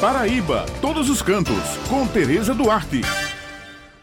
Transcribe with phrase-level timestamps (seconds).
[0.00, 3.02] Paraíba, todos os cantos, com Tereza Duarte.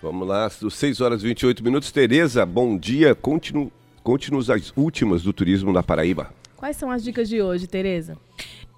[0.00, 1.92] Vamos lá, 6 horas e 28 minutos.
[1.92, 3.14] Tereza, bom dia.
[3.14, 3.68] Conte-nos
[4.02, 6.32] conte as últimas do turismo na Paraíba.
[6.56, 8.16] Quais são as dicas de hoje, Tereza?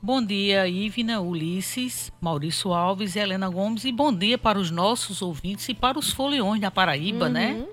[0.02, 3.84] Bom dia, Ivna, Ulisses, Maurício Alves e Helena Gomes.
[3.84, 7.52] E bom dia para os nossos ouvintes e para os foliões da Paraíba, né?
[7.52, 7.58] uhum.
[7.60, 7.66] né?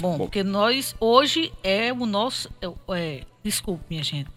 [0.00, 2.50] Bom, bom, porque nós, hoje é o nosso.
[2.60, 4.28] É, é, desculpe, minha gente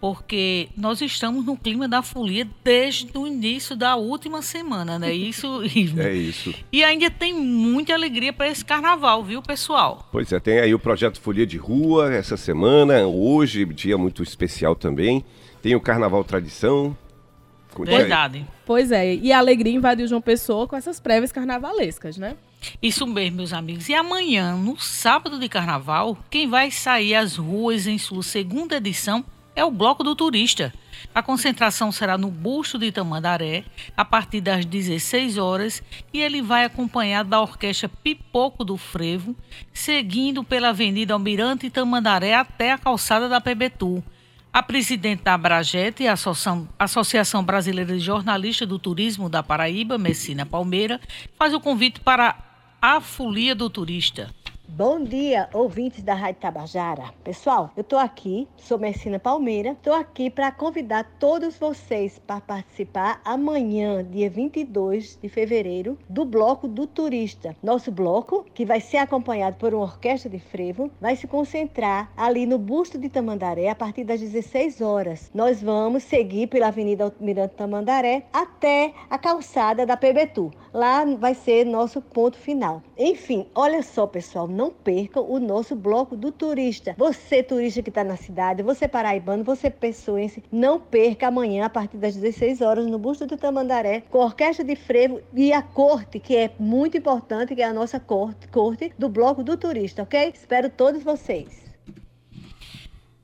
[0.00, 5.12] porque nós estamos no clima da folia desde o início da última semana, né?
[5.12, 5.60] Isso,
[5.98, 6.54] É isso.
[6.72, 10.08] E ainda tem muita alegria para esse carnaval, viu, pessoal?
[10.10, 14.74] Pois é, tem aí o projeto Folia de Rua essa semana, hoje, dia muito especial
[14.74, 15.24] também.
[15.60, 16.96] Tem o Carnaval Tradição.
[17.78, 18.46] Verdade.
[18.64, 22.36] Pois é, e a alegria invadiu João Pessoa com essas prévias carnavalescas, né?
[22.82, 23.88] Isso mesmo, meus amigos.
[23.88, 29.24] E amanhã, no sábado de carnaval, quem vai sair às ruas em sua segunda edição
[29.60, 30.72] é o Bloco do Turista.
[31.14, 35.82] A concentração será no busto de Tamandaré, a partir das 16 horas,
[36.14, 39.36] e ele vai acompanhado da orquestra Pipoco do Frevo,
[39.72, 44.02] seguindo pela Avenida Almirante Tamandaré até a calçada da Pebetu.
[44.50, 46.14] A presidente da Abragete, a
[46.78, 50.98] Associação Brasileira de Jornalistas do Turismo da Paraíba, Messina Palmeira,
[51.38, 52.34] faz o convite para
[52.80, 54.34] a Folia do Turista.
[54.72, 57.12] Bom dia, ouvintes da Rádio Tabajara.
[57.24, 63.20] Pessoal, eu tô aqui, sou Messina Palmeira, tô aqui para convidar todos vocês para participar
[63.24, 67.54] amanhã, dia 22 de fevereiro, do Bloco do Turista.
[67.60, 72.46] Nosso bloco, que vai ser acompanhado por uma orquestra de frevo, vai se concentrar ali
[72.46, 75.32] no busto de Tamandaré a partir das 16 horas.
[75.34, 80.52] Nós vamos seguir pela Avenida Almirante Tamandaré até a calçada da Pebetu.
[80.72, 82.80] Lá vai ser nosso ponto final.
[82.96, 86.94] Enfim, olha só, pessoal, não percam o nosso bloco do turista.
[86.98, 91.96] Você, turista que está na cidade, você paraibano, você pessoense, não perca amanhã, a partir
[91.96, 96.20] das 16 horas, no Busto do Tamandaré, com a Orquestra de Frevo e a corte,
[96.20, 100.30] que é muito importante, que é a nossa corte, corte do bloco do turista, ok?
[100.34, 101.64] Espero todos vocês.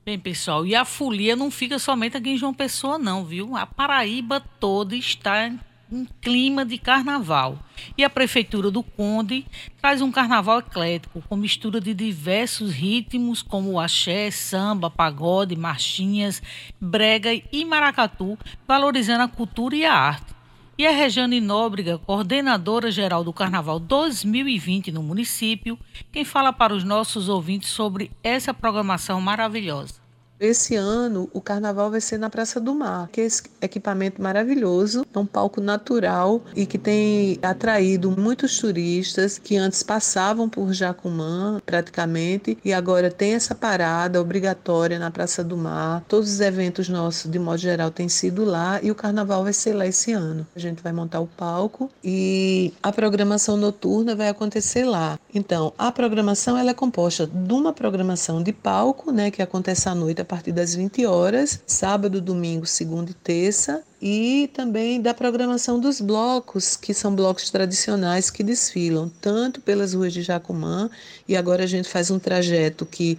[0.03, 3.55] Bem, pessoal, e a folia não fica somente aqui em João Pessoa, não, viu?
[3.55, 5.51] A Paraíba toda está
[5.91, 7.59] um clima de carnaval.
[7.97, 9.45] E a Prefeitura do Conde
[9.79, 16.41] traz um carnaval eclético, com mistura de diversos ritmos, como axé, samba, pagode, marchinhas,
[16.79, 18.37] brega e maracatu,
[18.67, 20.35] valorizando a cultura e a arte.
[20.77, 25.77] E a Regiane Nóbrega, coordenadora geral do Carnaval 2020 no município,
[26.11, 30.06] quem fala para os nossos ouvintes sobre essa programação maravilhosa.
[30.39, 35.03] Esse ano o carnaval vai ser na Praça do Mar, que é esse equipamento maravilhoso,
[35.11, 41.59] é um palco natural e que tem atraído muitos turistas que antes passavam por Jacumã
[41.65, 46.03] praticamente e agora tem essa parada obrigatória na Praça do Mar.
[46.07, 49.73] Todos os eventos nossos, de modo geral, têm sido lá e o carnaval vai ser
[49.73, 50.45] lá esse ano.
[50.55, 55.17] A gente vai montar o palco e a programação noturna vai acontecer lá.
[55.33, 59.95] Então, a programação ela é composta de uma programação de palco, né, que acontece à
[59.95, 65.99] noite partir das 20 horas, sábado, domingo, segunda e terça, e também da programação dos
[66.01, 70.89] blocos, que são blocos tradicionais que desfilam tanto pelas ruas de Jacumã,
[71.27, 73.17] e agora a gente faz um trajeto que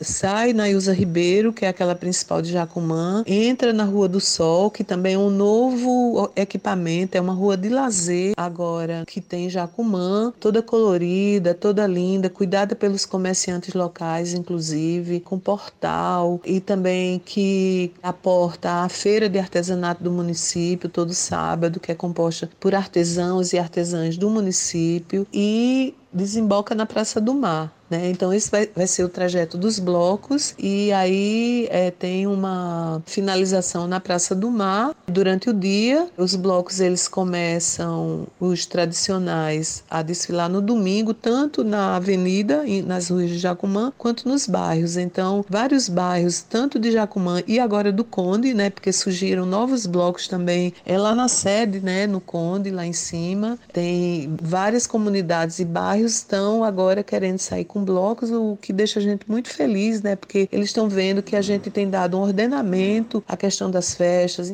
[0.00, 4.70] sai na Ilza Ribeiro, que é aquela principal de Jacumã, entra na Rua do Sol,
[4.70, 10.32] que também é um novo equipamento, é uma rua de lazer agora que tem Jacumã,
[10.38, 18.84] toda colorida, toda linda, cuidada pelos comerciantes locais, inclusive, com portal e também que aporta
[18.84, 24.16] a feira de artesanato do município todo sábado, que é composta por artesãos e artesãs
[24.16, 27.77] do município e desemboca na Praça do Mar.
[27.90, 28.10] Né?
[28.10, 33.86] Então, esse vai, vai ser o trajeto dos blocos, e aí é, tem uma finalização
[33.86, 34.94] na Praça do Mar.
[35.06, 41.96] Durante o dia, os blocos eles começam, os tradicionais, a desfilar no domingo, tanto na
[41.96, 44.96] avenida, nas ruas de Jacumã, quanto nos bairros.
[44.96, 48.70] Então, vários bairros, tanto de Jacumã e agora do Conde, né?
[48.70, 52.06] porque surgiram novos blocos também é lá na sede, né?
[52.06, 53.58] no Conde, lá em cima.
[53.72, 58.98] Tem várias comunidades e bairros estão agora querendo sair com com blocos, o que deixa
[58.98, 60.16] a gente muito feliz, né?
[60.16, 64.52] Porque eles estão vendo que a gente tem dado um ordenamento à questão das festas.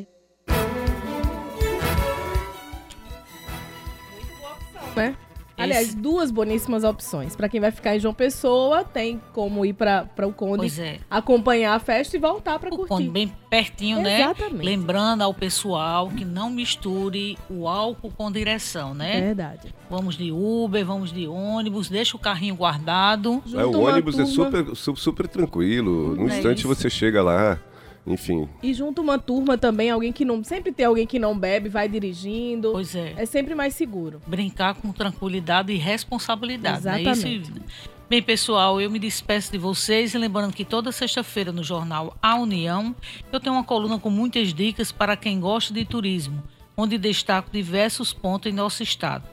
[5.74, 7.34] Aliás, duas boníssimas opções.
[7.34, 10.98] Para quem vai ficar em João Pessoa, tem como ir para o Conde, é.
[11.10, 12.88] acompanhar a festa e voltar para curtir.
[12.88, 14.20] Conde, bem pertinho, né?
[14.20, 14.56] Exatamente.
[14.56, 14.64] né?
[14.64, 19.20] Lembrando ao pessoal que não misture o álcool com direção, né?
[19.20, 19.74] Verdade.
[19.90, 23.42] Vamos de Uber, vamos de ônibus, deixa o carrinho guardado.
[23.52, 26.14] É, o ônibus é super, super tranquilo.
[26.14, 26.68] No é instante isso.
[26.68, 27.58] você chega lá
[28.06, 28.48] enfim.
[28.62, 30.42] E junto uma turma também, alguém que não.
[30.44, 32.72] Sempre tem alguém que não bebe, vai dirigindo.
[32.72, 33.14] Pois é.
[33.16, 34.20] É sempre mais seguro.
[34.26, 36.78] Brincar com tranquilidade e responsabilidade.
[36.78, 37.50] Exatamente.
[37.50, 37.60] Né?
[37.62, 42.36] Isso, Bem, pessoal, eu me despeço de vocês, lembrando que toda sexta-feira no jornal A
[42.36, 42.94] União
[43.32, 46.42] eu tenho uma coluna com muitas dicas para quem gosta de turismo,
[46.76, 49.24] onde destaco diversos pontos em nosso estado.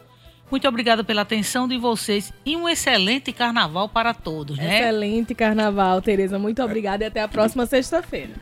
[0.49, 4.79] Muito obrigada pela atenção de vocês e um excelente carnaval para todos, né?
[4.79, 6.39] Excelente carnaval, Tereza.
[6.39, 8.33] Muito obrigada e até a próxima sexta-feira.